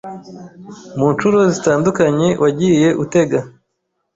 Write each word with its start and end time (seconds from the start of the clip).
mu 0.97 1.07
nshuro 1.13 1.37
zitandukanye 1.53 2.27
wagiye 2.43 2.89
utega. 3.03 3.39